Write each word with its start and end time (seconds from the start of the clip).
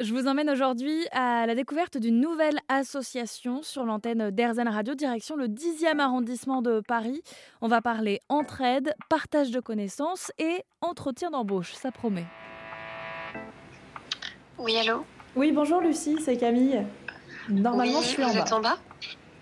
Je 0.00 0.14
vous 0.14 0.28
emmène 0.28 0.48
aujourd'hui 0.48 1.06
à 1.12 1.44
la 1.44 1.54
découverte 1.54 1.98
d'une 1.98 2.20
nouvelle 2.20 2.58
association 2.70 3.62
sur 3.62 3.84
l'antenne 3.84 4.30
d'Airzen 4.30 4.66
Radio, 4.66 4.94
direction 4.94 5.36
le 5.36 5.46
10e 5.46 5.98
arrondissement 5.98 6.62
de 6.62 6.80
Paris. 6.80 7.20
On 7.60 7.68
va 7.68 7.82
parler 7.82 8.22
entraide, 8.30 8.94
partage 9.10 9.50
de 9.50 9.60
connaissances 9.60 10.32
et 10.38 10.64
entretien 10.80 11.30
d'embauche, 11.30 11.74
ça 11.74 11.92
promet. 11.92 12.24
Oui, 14.56 14.74
allô? 14.78 15.04
Oui, 15.36 15.52
bonjour 15.52 15.82
Lucie, 15.82 16.16
c'est 16.24 16.38
Camille. 16.38 16.82
Normalement, 17.50 18.00
je 18.00 18.06
suis 18.06 18.24
en 18.24 18.32
bas. 18.32 18.44
en 18.52 18.60
bas? 18.60 18.78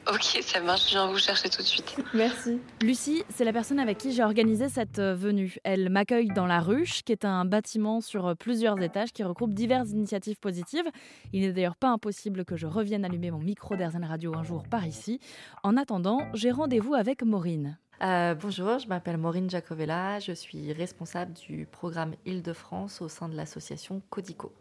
Ok, 0.13 0.39
ça 0.43 0.61
marche, 0.61 0.87
je 0.87 0.91
viens 0.93 1.07
vous 1.07 1.19
chercher 1.19 1.49
tout 1.51 1.63
de 1.63 1.67
suite. 1.67 1.97
Merci. 2.15 2.59
Lucie, 2.83 3.25
c'est 3.29 3.45
la 3.45 3.53
personne 3.53 3.79
avec 3.79 3.99
qui 3.99 4.13
j'ai 4.13 4.23
organisé 4.23 4.69
cette 4.69 4.99
euh, 4.99 5.15
venue. 5.15 5.57
Elle 5.65 5.91
m'accueille 5.91 6.29
dans 6.29 6.47
la 6.47 6.61
ruche, 6.61 7.03
qui 7.03 7.13
est 7.13 7.25
un 7.27 7.45
bâtiment 7.45 8.01
sur 8.01 8.27
euh, 8.27 8.35
plusieurs 8.35 8.81
étages 8.81 9.13
qui 9.13 9.23
regroupe 9.23 9.53
diverses 9.53 9.91
initiatives 9.91 10.39
positives. 10.39 10.87
Il 11.33 11.43
n'est 11.43 11.53
d'ailleurs 11.53 11.77
pas 11.77 11.89
impossible 11.89 12.45
que 12.47 12.57
je 12.57 12.67
revienne 12.67 13.05
allumer 13.05 13.31
mon 13.31 13.39
micro 13.39 13.77
d'Airzen 13.77 14.05
Radio 14.05 14.35
un 14.35 14.45
jour 14.45 14.65
par 14.69 14.87
ici. 14.87 15.21
En 15.63 15.77
attendant, 15.77 16.27
j'ai 16.33 16.51
rendez-vous 16.51 16.95
avec 16.95 17.23
Maureen. 17.23 17.77
Euh, 18.03 18.35
bonjour, 18.35 18.79
je 18.79 18.87
m'appelle 18.89 19.19
Maureen 19.19 19.51
Jacovella, 19.51 20.21
je 20.21 20.33
suis 20.33 20.73
responsable 20.73 21.33
du 21.33 21.67
programme 21.67 22.15
Île-de-France 22.25 23.03
au 23.03 23.09
sein 23.09 23.29
de 23.29 23.37
l'association 23.37 24.01
Codico. 24.09 24.53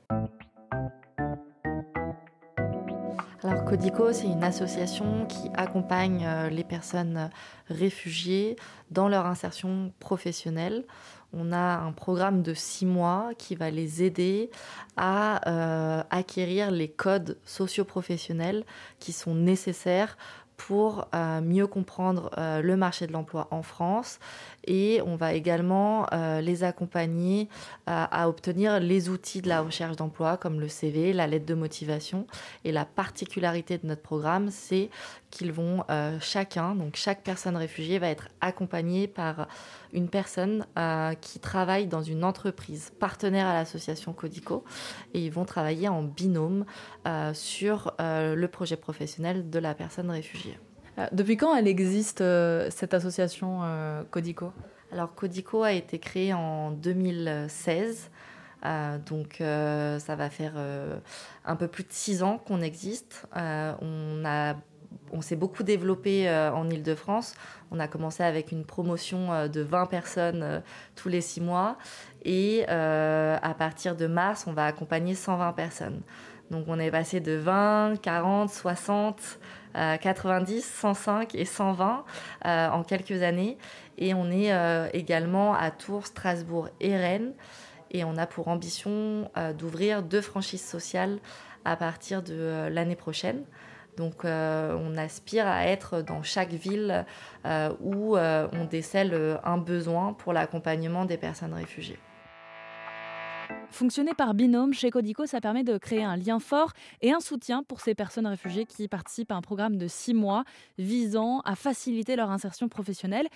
Alors 3.43 3.65
Codico, 3.65 4.11
c'est 4.13 4.25
une 4.25 4.43
association 4.43 5.27
qui 5.27 5.51
accompagne 5.53 6.25
euh, 6.25 6.49
les 6.49 6.63
personnes 6.63 7.29
réfugiées 7.69 8.55
dans 8.89 9.07
leur 9.07 9.27
insertion 9.27 9.93
professionnelle. 9.99 10.85
On 11.33 11.51
a 11.51 11.77
un 11.77 11.91
programme 11.91 12.41
de 12.41 12.55
six 12.55 12.87
mois 12.87 13.29
qui 13.37 13.53
va 13.53 13.69
les 13.69 14.01
aider 14.01 14.49
à 14.95 15.47
euh, 15.49 16.03
acquérir 16.09 16.71
les 16.71 16.87
codes 16.87 17.37
socioprofessionnels 17.45 18.65
qui 18.97 19.11
sont 19.11 19.35
nécessaires 19.35 20.17
pour 20.58 21.08
euh, 21.13 21.39
mieux 21.39 21.67
comprendre 21.67 22.31
euh, 22.38 22.61
le 22.61 22.75
marché 22.75 23.05
de 23.08 23.13
l'emploi 23.13 23.47
en 23.52 23.61
France. 23.61 24.19
Et 24.66 25.02
on 25.05 25.16
va 25.16 25.33
également 25.33 26.08
euh, 26.11 26.41
les 26.41 26.63
accompagner 26.63 27.47
à, 27.86 28.27
obtenir 28.27 28.81
les 28.81 29.08
outils 29.08 29.41
de 29.41 29.47
la 29.47 29.61
recherche 29.61 29.95
d'emploi 29.95 30.35
comme 30.35 30.59
le 30.59 30.67
CV, 30.67 31.13
la 31.13 31.25
lettre 31.25 31.45
de 31.45 31.53
motivation. 31.53 32.28
Et 32.66 32.73
la 32.73 32.83
particularité 32.83 33.78
de 33.78 33.88
notre 33.88 34.02
programme 34.02 34.50
c'est 34.50 34.89
qu'ils 35.30 35.53
vont 35.53 35.83
chacun, 36.19 36.75
donc 36.75 36.95
chaque 36.95 37.23
personne 37.23 37.55
réfugiée 37.55 38.00
va 38.00 38.09
être 38.09 38.28
accompagnée 38.41 39.08
par 39.08 39.47
une 39.98 40.09
personne 40.09 40.66
euh, 40.78 41.14
qui 41.16 41.40
travaille 41.40 41.88
dans 41.88 42.02
une 42.02 42.23
entreprise 42.23 42.92
partenaire 43.00 43.48
à 43.48 43.53
l'association 43.53 44.14
Codico 44.14 44.64
et 45.14 45.26
ils 45.26 45.31
vont 45.31 45.45
travailler 45.45 45.90
en 45.90 46.03
binôme 46.03 46.66
euh, 47.08 47.34
sur 47.34 47.94
euh, 48.00 48.36
le 48.36 48.48
projet 48.48 48.78
professionnel 48.78 49.50
de 49.50 49.59
la 49.59 49.73
personne 49.73 50.09
réfugiée. 50.09 50.58
Depuis 51.12 51.38
quand 51.38 51.56
elle 51.56 51.68
existe, 51.68 52.23
cette 52.72 52.95
association 52.95 53.62
Codico? 54.09 54.52
Alors 54.92 55.14
Codico 55.14 55.62
a 55.62 55.73
été 55.73 56.00
créé 56.00 56.34
en 56.34 56.72
2016. 56.72 58.09
Euh, 58.66 58.98
donc 58.98 59.40
euh, 59.40 60.00
ça 60.00 60.16
va 60.16 60.30
faire 60.30 60.53
euh, 60.56 60.98
un 61.45 61.56
peu 61.56 61.68
plus 61.68 61.84
de 61.84 61.92
six 61.92 62.23
ans 62.23 62.40
qu'on 62.40 62.62
existe. 62.62 63.28
On 63.36 64.23
a 64.25 64.56
on 65.11 65.22
s'est 65.22 65.36
beaucoup 65.36 65.63
développé 65.63 66.30
euh, 66.30 66.52
en 66.52 66.69
Ile-de-France. 66.69 67.36
On 67.72 67.80
a 67.80 67.88
commencé 67.88 68.23
avec 68.23 68.52
une 68.52 68.66
promotion 68.66 69.31
euh, 69.31 69.47
de 69.47 69.61
20 69.61 69.86
personnes 69.88 70.44
euh, 70.44 70.59
tous 70.95 71.09
les 71.09 71.22
six 71.22 71.41
mois. 71.41 71.77
Et 72.25 72.67
à 72.67 73.55
partir 73.58 73.95
de 73.95 74.05
mars, 74.05 74.45
on 74.47 74.53
va 74.53 74.66
accompagner 74.66 75.16
120 75.16 75.53
personnes. 75.53 76.02
Donc 76.52 76.66
on 76.67 76.80
est 76.80 76.91
passé 76.91 77.19
de 77.22 77.33
20, 77.33 78.02
40, 78.02 78.50
60, 78.50 79.39
euh, 79.75 79.97
90, 79.97 80.66
105 80.66 81.35
et 81.35 81.45
120 81.45 82.03
euh, 82.45 82.69
en 82.69 82.83
quelques 82.83 83.22
années. 83.23 83.57
Et 83.97 84.13
on 84.13 84.29
est 84.29 84.51
également 84.94 85.56
à 85.56 85.72
Tours, 85.72 86.06
Strasbourg 86.06 86.69
et 86.79 86.95
Rennes. 86.95 87.34
Et 87.91 88.03
on 88.03 88.18
a 88.18 88.28
pour 88.28 88.50
ambition 88.50 89.31
d'ouvrir 89.57 90.03
deux 90.03 90.22
franchises 90.22 90.63
sociales 90.63 91.18
à 91.66 91.75
partir 91.75 92.22
de 92.22 92.68
l'année 92.69 92.95
prochaine. 92.95 93.44
Donc 93.97 94.24
euh, 94.24 94.78
on 94.80 94.96
aspire 94.96 95.47
à 95.47 95.66
être 95.66 96.02
dans 96.02 96.24
chaque 96.24 96.53
ville 96.53 97.06
euh, 97.46 97.74
où 97.81 98.16
euh, 98.16 98.47
on 98.53 98.66
décèle 98.66 99.40
un 99.44 99.58
besoin 99.58 100.13
pour 100.13 100.31
l'accompagnement 100.31 101.06
des 101.06 101.18
personnes 101.18 101.53
réfugiées. 101.53 102.00
Fonctionner 103.69 104.13
par 104.13 104.34
binôme 104.34 104.74
chez 104.74 104.90
Codico, 104.90 105.25
ça 105.25 105.41
permet 105.41 105.63
de 105.63 105.78
créer 105.78 106.03
un 106.03 106.16
lien 106.16 106.40
fort 106.40 106.72
et 107.02 107.12
un 107.12 107.19
soutien 107.19 107.63
pour 107.63 107.81
ces 107.81 107.96
personnes 107.96 108.28
réfugiées 108.28 108.66
qui 108.66 108.88
participent 108.88 109.31
à 109.31 109.36
un 109.36 109.41
programme 109.41 109.78
de 109.78 109.88
six 109.88 110.13
mois 110.13 110.44
visant 110.78 111.41
à 111.41 111.56
faciliter 111.56 112.16
leur 112.16 112.31
insertion 112.31 112.69
professionnelle. 112.69 113.28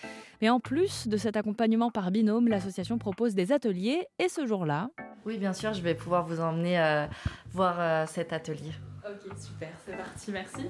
Mais 0.42 0.50
en 0.50 0.60
plus 0.60 1.08
de 1.08 1.18
cet 1.18 1.38
accompagnement 1.38 1.92
par 1.92 2.12
binôme, 2.12 2.48
l'association 2.48 2.98
propose 2.98 3.36
des 3.36 3.52
ateliers 3.52 4.08
et 4.20 4.30
ce 4.30 4.46
jour-là, 4.46 4.90
Oui, 5.26 5.38
bien 5.38 5.54
sûr, 5.54 5.74
je 5.74 5.82
vais 5.82 5.96
pouvoir 5.96 6.26
vous 6.26 6.40
emmener 6.40 6.80
euh, 6.80 7.06
voir 7.52 7.76
euh, 7.80 8.06
cet 8.08 8.34
atelier. 8.34 8.72
Ok, 9.12 9.32
super, 9.38 9.70
c'est 9.86 9.98
parti, 9.98 10.32
merci. 10.32 10.66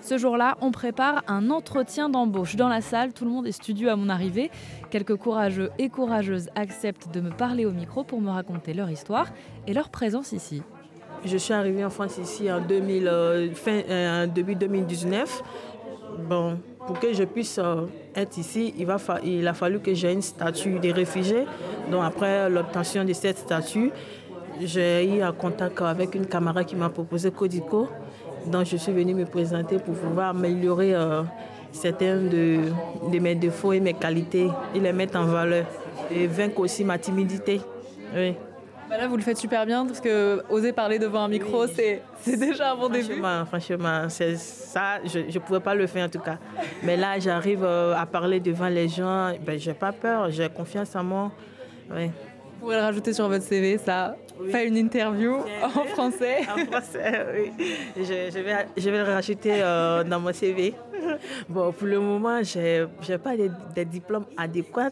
Ce 0.00 0.16
jour-là, 0.18 0.56
on 0.60 0.70
prépare 0.70 1.22
un 1.26 1.50
entretien 1.50 2.08
d'embauche. 2.08 2.56
Dans 2.56 2.68
la 2.68 2.80
salle, 2.80 3.12
tout 3.12 3.24
le 3.24 3.30
monde 3.30 3.46
est 3.46 3.52
studieux 3.52 3.90
à 3.90 3.96
mon 3.96 4.08
arrivée. 4.08 4.50
Quelques 4.90 5.16
courageux 5.16 5.70
et 5.78 5.88
courageuses 5.88 6.48
acceptent 6.54 7.12
de 7.12 7.20
me 7.20 7.30
parler 7.30 7.64
au 7.66 7.72
micro 7.72 8.04
pour 8.04 8.20
me 8.20 8.30
raconter 8.30 8.74
leur 8.74 8.90
histoire 8.90 9.26
et 9.66 9.72
leur 9.74 9.88
présence 9.90 10.32
ici. 10.32 10.62
Je 11.24 11.36
suis 11.36 11.52
arrivée 11.52 11.84
en 11.84 11.90
France 11.90 12.18
ici 12.18 12.50
en 12.50 12.60
2000, 12.60 13.08
euh, 13.08 13.50
fin, 13.52 13.80
euh, 13.88 14.26
début 14.26 14.54
2019. 14.54 15.42
Bon, 16.28 16.58
pour 16.86 16.98
que 17.00 17.12
je 17.12 17.24
puisse 17.24 17.58
euh, 17.58 17.86
être 18.14 18.38
ici, 18.38 18.72
il, 18.78 18.86
va 18.86 18.98
fa- 18.98 19.20
il 19.22 19.46
a 19.46 19.52
fallu 19.54 19.80
que 19.80 19.92
j'ai 19.94 20.12
une 20.12 20.22
statut 20.22 20.78
de 20.78 20.90
réfugié. 20.90 21.44
Donc 21.90 22.02
après 22.04 22.48
l'obtention 22.48 23.04
de 23.04 23.12
cette 23.12 23.38
statut, 23.38 23.90
j'ai 24.60 25.16
eu 25.16 25.22
un 25.22 25.32
contact 25.32 25.80
avec 25.82 26.14
une 26.14 26.26
camarade 26.26 26.66
qui 26.66 26.76
m'a 26.76 26.88
proposé 26.88 27.30
Codico. 27.30 27.88
Donc 28.46 28.66
je 28.66 28.76
suis 28.76 28.92
venue 28.92 29.14
me 29.14 29.24
présenter 29.24 29.78
pour 29.78 29.94
pouvoir 29.94 30.30
améliorer 30.30 30.94
euh, 30.94 31.22
certains 31.72 32.16
de, 32.16 32.60
de 33.12 33.18
mes 33.18 33.34
défauts 33.34 33.72
et 33.72 33.80
mes 33.80 33.94
qualités 33.94 34.48
et 34.74 34.80
les 34.80 34.92
mettre 34.92 35.18
en 35.18 35.24
valeur. 35.24 35.66
Et 36.10 36.26
vaincre 36.26 36.60
aussi 36.60 36.84
ma 36.84 36.98
timidité. 36.98 37.60
Oui. 38.14 38.34
Bah 38.88 38.96
là, 38.96 39.06
vous 39.06 39.16
le 39.16 39.22
faites 39.22 39.36
super 39.36 39.66
bien 39.66 39.84
parce 39.84 40.00
que 40.00 40.42
oser 40.48 40.72
parler 40.72 40.98
devant 40.98 41.24
un 41.24 41.28
micro, 41.28 41.66
c'est 41.66 42.00
c'est 42.22 42.38
déjà 42.38 42.72
un 42.72 42.76
bon 42.76 42.88
début. 42.88 43.16
Franchement, 43.20 43.44
franchement, 43.44 44.02
c'est 44.08 44.36
ça, 44.36 44.98
je 45.04 45.18
ne 45.18 45.38
pouvais 45.40 45.60
pas 45.60 45.74
le 45.74 45.86
faire 45.86 46.06
en 46.06 46.08
tout 46.08 46.20
cas. 46.20 46.38
Mais 46.82 46.96
là, 46.96 47.18
j'arrive 47.18 47.64
euh, 47.64 47.94
à 47.94 48.06
parler 48.06 48.40
devant 48.40 48.68
les 48.68 48.88
gens, 48.88 49.32
ben, 49.44 49.58
j'ai 49.58 49.74
pas 49.74 49.92
peur, 49.92 50.30
j'ai 50.30 50.48
confiance 50.48 50.96
en 50.96 51.04
moi. 51.04 51.30
Ouais. 51.94 52.10
Vous 52.58 52.64
pourrez 52.64 52.76
le 52.76 52.82
rajouter 52.82 53.12
sur 53.12 53.28
votre 53.28 53.44
CV, 53.44 53.78
ça. 53.78 54.16
Fait 54.50 54.66
une 54.66 54.76
interview 54.76 55.36
en 55.62 55.84
français. 55.84 56.38
En 56.42 56.66
français, 56.66 57.26
oui. 57.32 57.52
Je, 57.96 58.02
je 58.02 58.38
vais, 58.40 58.66
je 58.76 58.90
vais 58.90 58.98
le 58.98 59.04
rajouter 59.04 59.62
euh, 59.62 60.02
dans 60.02 60.18
mon 60.18 60.32
CV. 60.32 60.74
Bon, 61.48 61.70
pour 61.70 61.86
le 61.86 62.00
moment, 62.00 62.42
je 62.42 62.86
n'ai 63.08 63.18
pas 63.18 63.36
des, 63.36 63.50
des 63.76 63.84
diplômes 63.84 64.26
adéquats, 64.36 64.90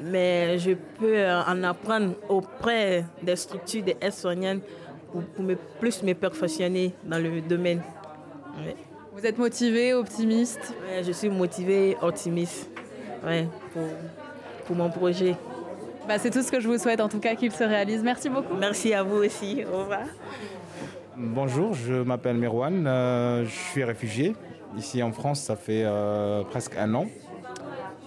mais 0.00 0.56
je 0.58 0.72
peux 0.98 1.16
euh, 1.18 1.42
en 1.42 1.64
apprendre 1.64 2.14
auprès 2.28 3.04
des 3.22 3.34
structures 3.36 3.82
des 3.82 3.96
aides-soignantes 4.00 4.62
pour, 5.10 5.22
pour 5.22 5.44
me, 5.44 5.56
plus 5.80 6.02
me 6.04 6.14
perfectionner 6.14 6.94
dans 7.04 7.18
le 7.18 7.40
domaine. 7.40 7.82
Vous 9.12 9.26
êtes 9.26 9.36
motivé, 9.38 9.94
optimiste? 9.94 10.74
Ouais, 10.88 11.02
je 11.02 11.10
suis 11.12 11.28
motivée, 11.28 11.96
optimiste 12.00 12.70
ouais, 13.24 13.48
pour, 13.72 13.82
pour 14.64 14.76
mon 14.76 14.90
projet. 14.90 15.34
Bah, 16.08 16.18
c'est 16.18 16.30
tout 16.30 16.42
ce 16.42 16.50
que 16.50 16.60
je 16.60 16.68
vous 16.68 16.78
souhaite, 16.78 17.00
en 17.00 17.08
tout 17.08 17.20
cas, 17.20 17.34
qu'il 17.34 17.52
se 17.52 17.64
réalise. 17.64 18.02
Merci 18.02 18.28
beaucoup. 18.28 18.54
Merci 18.58 18.94
à 18.94 19.02
vous 19.02 19.16
aussi. 19.18 19.64
Au 19.72 19.78
revoir. 19.78 20.00
Bonjour, 21.16 21.74
je 21.74 21.94
m'appelle 22.02 22.36
Merwan, 22.36 22.86
euh, 22.86 23.44
je 23.44 23.50
suis 23.50 23.84
réfugié. 23.84 24.34
Ici 24.76 25.02
en 25.02 25.12
France, 25.12 25.40
ça 25.40 25.56
fait 25.56 25.82
euh, 25.84 26.42
presque 26.44 26.76
un 26.78 26.94
an. 26.94 27.06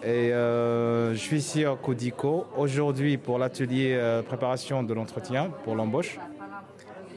Et 0.03 0.33
euh, 0.33 1.13
je 1.13 1.19
suis 1.19 1.37
ici 1.37 1.63
à 1.63 1.75
Codico 1.81 2.45
aujourd'hui 2.57 3.17
pour 3.17 3.37
l'atelier 3.37 3.93
euh, 3.93 4.21
préparation 4.21 4.83
de 4.83 4.93
l'entretien 4.93 5.49
pour 5.63 5.75
l'embauche 5.75 6.19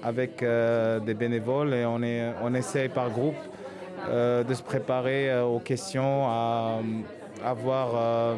avec 0.05 0.43
euh, 0.43 1.01
des 1.01 1.15
bénévoles 1.15 1.75
et 1.75 1.85
on, 1.85 2.01
est, 2.03 2.33
on 2.45 2.55
essaie 2.55 2.89
par 2.89 3.11
groupe 3.11 3.35
euh, 4.09 4.45
de 4.45 4.55
se 4.55 4.63
préparer 4.63 5.31
euh, 5.31 5.45
aux 5.45 5.59
questions, 5.59 6.27
à, 6.29 6.79
à 7.45 7.55
voir 7.55 7.89
euh, 7.97 8.35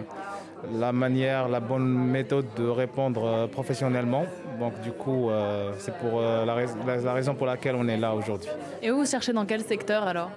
la 0.72 0.92
manière, 0.92 1.48
la 1.48 1.60
bonne 1.60 1.86
méthode 1.86 2.46
de 2.56 2.66
répondre 2.68 3.24
euh, 3.24 3.46
professionnellement. 3.46 4.24
Donc 4.58 4.80
du 4.80 4.90
coup, 4.92 5.30
euh, 5.30 5.72
c'est 5.78 5.94
pour 5.98 6.20
euh, 6.20 6.44
la, 6.44 6.54
rais- 6.54 6.66
la- 6.86 6.96
la 6.96 7.12
raison 7.12 7.34
pour 7.34 7.46
laquelle 7.46 7.74
on 7.76 7.86
est 7.88 7.96
là 7.96 8.14
aujourd'hui. 8.14 8.50
Et 8.82 8.90
vous, 8.90 8.98
vous 9.00 9.06
cherchez 9.06 9.32
dans 9.32 9.46
quel 9.46 9.62
secteur 9.62 10.02
alors? 10.06 10.30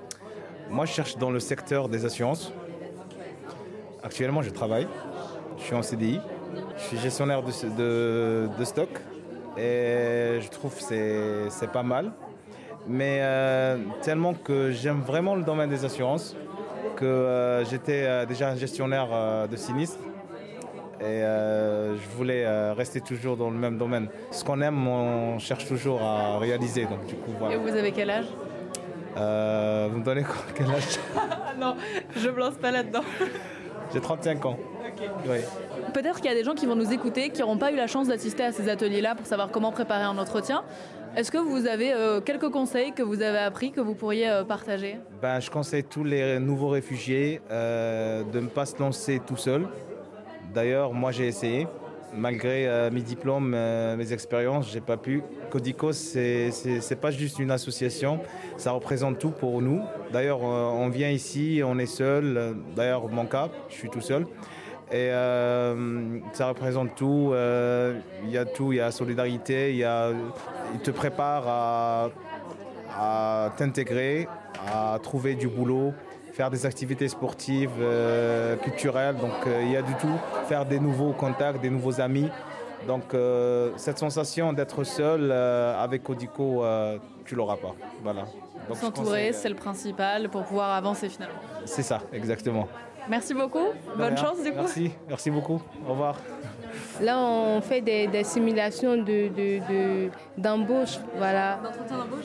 Moi, 0.70 0.86
je 0.86 0.92
cherche 0.94 1.18
dans 1.18 1.32
le 1.32 1.40
secteur 1.40 1.90
des 1.90 2.06
assurances. 2.06 2.54
Actuellement, 4.04 4.42
je 4.42 4.50
travaille. 4.50 4.88
Je 5.58 5.64
suis 5.64 5.76
en 5.76 5.82
CDI. 5.82 6.20
Je 6.78 6.82
suis 6.84 6.98
gestionnaire 6.98 7.42
de, 7.44 7.52
de- 7.78 8.50
de 8.58 8.64
stock 8.66 8.90
Et 9.58 10.40
je 10.42 10.50
trouve 10.50 10.74
que 10.76 11.48
c'est 11.50 11.72
pas 11.72 11.84
mal. 11.84 12.12
Mais 12.88 13.20
euh, 13.22 13.78
tellement 14.02 14.34
que 14.34 14.72
j'aime 14.72 15.02
vraiment 15.02 15.36
le 15.36 15.44
domaine 15.44 15.70
des 15.70 15.86
assurances, 15.86 16.36
que 16.96 17.06
euh, 17.06 17.66
j'étais 17.66 18.04
euh, 18.06 18.26
déjà 18.26 18.50
un 18.50 18.56
gestionnaire 18.56 19.48
de 19.48 19.56
sinistres. 19.56 20.00
Et 21.00 21.22
je 21.22 22.16
voulais 22.16 22.72
rester 22.74 23.02
toujours 23.02 23.36
dans 23.36 23.50
le 23.50 23.58
même 23.58 23.80
domaine. 23.80 24.08
Ce 24.30 24.44
qu'on 24.44 24.62
aime, 24.62 24.88
on 24.88 25.40
cherche 25.40 25.66
toujours 25.66 26.04
à 26.04 26.38
réaliser. 26.38 26.86
Donc, 26.86 27.08
du 27.08 27.16
coup, 27.16 27.32
Et 27.52 27.58
vous 27.58 27.76
avez 27.76 27.92
quel 27.92 28.12
âge? 28.12 28.28
Vous 29.16 29.98
me 29.98 30.04
donnez 30.04 30.22
quoi? 30.22 30.44
Quel 30.56 30.68
âge? 30.68 31.00
Non, 31.60 31.76
je 32.16 32.28
ne 32.28 32.34
me 32.34 32.40
lance 32.40 32.56
pas 32.56 32.72
là-dedans. 32.72 33.04
J'ai 33.94 34.00
35 34.00 34.46
ans. 34.46 34.58
Peut-être 35.94 36.18
qu'il 36.18 36.30
y 36.30 36.34
a 36.34 36.36
des 36.36 36.44
gens 36.44 36.54
qui 36.54 36.66
vont 36.66 36.76
nous 36.76 36.92
écouter, 36.94 37.30
qui 37.30 37.42
n'auront 37.42 37.58
pas 37.58 37.72
eu 37.72 37.76
la 37.76 37.88
chance 37.88 38.08
d'assister 38.08 38.44
à 38.44 38.52
ces 38.52 38.70
ateliers-là 38.70 39.16
pour 39.16 39.26
savoir 39.26 39.50
comment 39.52 39.72
préparer 39.72 40.04
un 40.04 40.18
entretien. 40.18 40.64
Est-ce 41.14 41.30
que 41.30 41.38
vous 41.38 41.68
avez 41.68 41.92
euh, 41.92 42.22
quelques 42.22 42.50
conseils 42.50 42.94
que 42.94 43.04
vous 43.04 43.22
avez 43.22 43.40
appris 43.40 43.72
que 43.72 43.82
vous 43.82 43.96
pourriez 43.96 44.30
euh, 44.30 44.46
partager? 44.46 44.96
Ben, 45.22 45.42
Je 45.42 45.52
conseille 45.52 45.84
tous 45.84 46.06
les 46.06 46.40
nouveaux 46.40 46.70
réfugiés 46.70 47.42
euh, 47.52 48.24
de 48.24 48.40
ne 48.40 48.48
pas 48.48 48.66
se 48.66 48.80
lancer 48.80 49.20
tout 49.28 49.36
seul. 49.36 49.68
D'ailleurs, 50.54 50.94
moi 50.94 51.12
j'ai 51.12 51.28
essayé. 51.28 51.68
Malgré 52.14 52.90
mes 52.92 53.00
diplômes, 53.00 53.56
mes 53.96 54.12
expériences, 54.12 54.70
j'ai 54.70 54.82
pas 54.82 54.98
pu. 54.98 55.24
Codico, 55.50 55.94
c'est 55.94 57.00
pas 57.00 57.10
juste 57.10 57.40
une 57.40 57.52
association, 57.52 58.20
ça 58.58 58.74
représente 58.74 59.18
tout 59.18 59.32
pour 59.32 59.62
nous. 59.62 59.80
D'ailleurs, 60.12 60.42
on 60.42 60.90
vient 60.90 61.10
ici, 61.10 61.62
on 61.64 61.80
est 61.80 61.86
seul. 61.86 62.58
D'ailleurs, 62.76 63.08
mon 63.08 63.26
cas, 63.26 63.48
je 63.70 63.76
suis 63.76 63.90
tout 63.90 64.02
seul. 64.02 64.26
Et 64.92 65.10
euh, 65.10 66.20
ça 66.34 66.50
représente 66.50 66.96
tout. 66.96 67.32
Euh, 67.32 67.98
il 68.26 68.32
y 68.32 68.38
a 68.38 68.44
tout. 68.44 68.74
Il 68.74 68.78
y 68.78 68.82
a 68.82 68.92
solidarité. 68.92 69.72
Il, 69.72 69.78
y 69.78 69.86
a, 69.86 70.10
il 70.74 70.80
te 70.82 70.92
prépare 70.92 71.44
à, 71.48 72.10
à 72.98 73.52
t'intégrer, 73.56 74.28
à 74.68 75.00
trouver 75.02 75.36
du 75.36 75.48
boulot, 75.48 75.94
faire 76.34 76.50
des 76.50 76.66
activités 76.66 77.08
sportives, 77.08 77.72
euh, 77.80 78.58
culturelles. 78.58 79.16
Donc 79.16 79.32
il 79.62 79.72
y 79.72 79.78
a 79.78 79.82
du 79.82 79.94
tout. 79.96 80.20
Faire 80.50 80.66
des 80.66 80.80
nouveaux 80.80 81.14
contacts, 81.14 81.62
des 81.62 81.70
nouveaux 81.70 82.02
amis. 82.02 82.30
Donc 82.86 83.16
cette 83.78 84.00
sensation 84.00 84.52
d'être 84.52 84.84
seul 84.84 85.32
avec 85.32 86.04
Codico, 86.04 86.64
tu 87.26 87.36
l'auras 87.36 87.58
pas. 87.58 87.76
Voilà. 88.04 88.24
S'entourer, 88.74 89.34
c'est 89.34 89.50
le 89.50 89.56
principal 89.56 90.30
pour 90.30 90.44
pouvoir 90.44 90.72
avancer 90.72 91.10
finalement. 91.10 91.40
C'est 91.66 91.84
ça, 91.84 92.02
exactement. 92.12 92.68
Merci 93.10 93.34
beaucoup. 93.34 93.68
Bonne 93.98 94.18
chance 94.18 94.44
du 94.44 94.52
coup. 94.52 94.58
Merci, 94.58 94.92
merci 95.08 95.30
beaucoup. 95.32 95.62
Au 95.88 95.92
revoir. 95.92 96.18
Là, 97.02 97.18
on 97.20 97.62
fait 97.62 97.82
des, 97.82 98.24
simulations 98.24 98.96
d'embauche, 100.38 100.98
de, 100.98 101.18
voilà. 101.18 101.60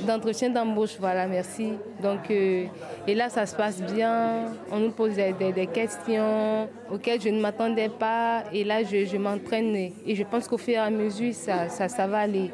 D'entretien 0.06 0.50
d'embauche, 0.50 0.96
voilà, 1.00 1.26
merci. 1.26 1.72
Donc, 2.02 2.30
euh, 2.30 2.66
et 3.06 3.14
là, 3.14 3.28
ça 3.28 3.46
se 3.46 3.56
passe 3.56 3.80
bien. 3.82 4.52
On 4.70 4.78
nous 4.78 4.90
pose 4.90 5.14
des, 5.14 5.66
questions 5.66 6.68
auxquelles 6.92 7.20
je 7.20 7.30
ne 7.30 7.40
m'attendais 7.40 7.88
pas. 7.88 8.44
Et 8.52 8.64
là, 8.64 8.82
je, 8.84 9.16
m'entraîne 9.16 9.74
et 9.74 10.14
je 10.14 10.22
pense 10.24 10.46
qu'au 10.46 10.58
fur 10.58 10.74
et 10.74 10.78
à 10.78 10.90
mesure, 10.90 11.32
ça, 11.34 11.68
ça, 11.68 12.06
va 12.06 12.18
aller. 12.18 12.50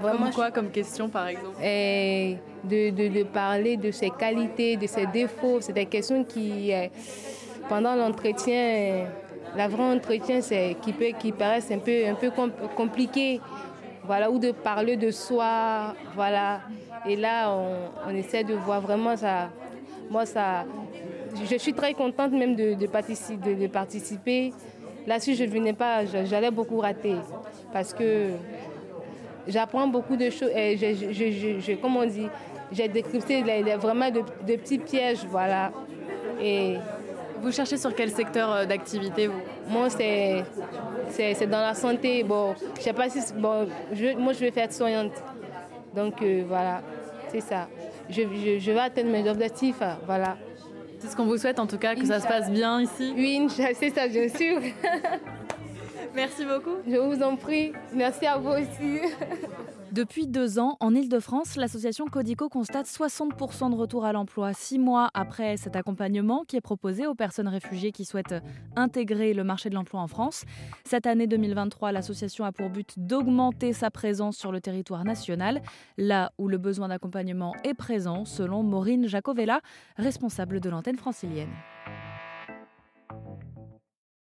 Vraiment, 0.00 0.26
comme 0.26 0.34
quoi 0.34 0.50
comme 0.50 0.70
question, 0.70 1.08
par 1.08 1.26
exemple 1.26 1.60
et 1.62 2.36
de, 2.64 2.90
de, 2.90 3.22
parler 3.24 3.76
de 3.76 3.90
ses 3.90 4.10
qualités, 4.10 4.76
de 4.76 4.86
ses 4.86 5.06
défauts. 5.06 5.60
C'est 5.60 5.72
des 5.72 5.86
questions 5.86 6.24
qui... 6.24 6.72
Euh, 6.72 6.86
pendant 7.68 7.94
l'entretien, 7.94 9.06
la 9.56 9.68
vraie 9.68 9.94
entretien, 9.96 10.40
c'est 10.40 10.76
qui 10.82 10.92
peut, 10.92 11.12
qui 11.18 11.32
paraît 11.32 11.62
un 11.70 11.78
peu, 11.78 12.06
un 12.06 12.14
peu 12.14 12.30
compliqué, 12.76 13.40
voilà, 14.04 14.30
ou 14.30 14.38
de 14.38 14.52
parler 14.52 14.96
de 14.96 15.10
soi, 15.10 15.94
voilà. 16.14 16.60
Et 17.06 17.16
là, 17.16 17.54
on, 18.06 18.14
essaie 18.14 18.44
de 18.44 18.54
voir 18.54 18.80
vraiment 18.80 19.16
ça. 19.16 19.50
Moi, 20.10 20.24
ça, 20.26 20.64
je 21.48 21.56
suis 21.56 21.74
très 21.74 21.92
contente 21.94 22.32
même 22.32 22.56
de, 22.56 22.86
participer, 22.86 23.54
de, 23.54 23.66
participer. 23.66 24.52
Là, 25.06 25.20
si 25.20 25.34
je 25.34 25.44
ne 25.44 25.50
venais 25.50 25.72
pas, 25.72 26.04
j'allais 26.04 26.50
beaucoup 26.50 26.78
rater, 26.78 27.16
parce 27.72 27.92
que 27.94 28.30
j'apprends 29.46 29.86
beaucoup 29.88 30.16
de 30.16 30.30
choses. 30.30 30.50
Je, 30.54 31.12
je, 31.12 31.60
je, 31.60 31.72
comme 31.74 31.96
on 31.96 32.06
dit, 32.06 32.28
j'ai 32.72 32.88
décrypté 32.88 33.42
vraiment 33.76 34.10
de, 34.10 34.20
de 34.46 34.56
petits 34.56 34.78
pièges, 34.78 35.24
voilà. 35.28 35.70
Et 36.40 36.76
vous 37.40 37.52
cherchez 37.52 37.76
sur 37.76 37.94
quel 37.94 38.10
secteur 38.10 38.52
euh, 38.52 38.64
d'activité 38.64 39.26
vous 39.26 39.40
Moi, 39.68 39.90
c'est, 39.90 40.44
c'est, 41.10 41.46
dans 41.46 41.60
la 41.60 41.74
santé. 41.74 42.22
Bon, 42.22 42.54
je 42.76 42.82
sais 42.82 42.92
pas 42.92 43.08
si. 43.08 43.20
Bon, 43.34 43.66
moi, 44.18 44.32
je 44.32 44.40
vais 44.40 44.50
faire 44.50 44.72
soignante. 44.72 45.12
Donc, 45.94 46.22
euh, 46.22 46.44
voilà, 46.46 46.82
c'est 47.30 47.40
ça. 47.40 47.68
Je, 48.08 48.22
je, 48.58 48.70
vais 48.72 48.78
atteindre 48.78 49.10
mes 49.10 49.28
objectifs. 49.28 49.82
Euh, 49.82 49.94
voilà. 50.06 50.36
C'est 50.98 51.08
ce 51.08 51.16
qu'on 51.16 51.26
vous 51.26 51.38
souhaite 51.38 51.60
en 51.60 51.66
tout 51.66 51.78
cas, 51.78 51.94
que 51.94 52.04
ça 52.04 52.20
se 52.20 52.26
passe 52.26 52.50
bien 52.50 52.80
ici. 52.80 53.12
Oui, 53.16 53.46
c'est 53.48 53.90
ça, 53.90 54.08
bien 54.08 54.28
sûr. 54.28 54.60
Merci 56.14 56.44
beaucoup. 56.44 56.76
Je 56.86 56.96
vous 56.96 57.22
en 57.22 57.36
prie. 57.36 57.72
Merci 57.94 58.26
à 58.26 58.38
vous 58.38 58.50
aussi. 58.50 59.00
Depuis 59.92 60.26
deux 60.26 60.58
ans, 60.58 60.76
en 60.80 60.94
Ile-de-France, 60.94 61.56
l'association 61.56 62.06
Codico 62.06 62.50
constate 62.50 62.86
60% 62.86 63.70
de 63.70 63.74
retour 63.74 64.04
à 64.04 64.12
l'emploi 64.12 64.52
six 64.52 64.78
mois 64.78 65.10
après 65.14 65.56
cet 65.56 65.76
accompagnement 65.76 66.44
qui 66.46 66.56
est 66.56 66.60
proposé 66.60 67.06
aux 67.06 67.14
personnes 67.14 67.48
réfugiées 67.48 67.90
qui 67.90 68.04
souhaitent 68.04 68.34
intégrer 68.76 69.32
le 69.32 69.44
marché 69.44 69.70
de 69.70 69.74
l'emploi 69.74 70.00
en 70.00 70.06
France. 70.06 70.44
Cette 70.84 71.06
année 71.06 71.26
2023, 71.26 71.92
l'association 71.92 72.44
a 72.44 72.52
pour 72.52 72.68
but 72.68 72.94
d'augmenter 72.98 73.72
sa 73.72 73.90
présence 73.90 74.36
sur 74.36 74.52
le 74.52 74.60
territoire 74.60 75.04
national, 75.04 75.62
là 75.96 76.32
où 76.36 76.48
le 76.48 76.58
besoin 76.58 76.88
d'accompagnement 76.88 77.54
est 77.64 77.74
présent, 77.74 78.26
selon 78.26 78.62
Maureen 78.62 79.08
Jacovella, 79.08 79.62
responsable 79.96 80.60
de 80.60 80.68
l'antenne 80.68 80.96
francilienne. 80.96 81.50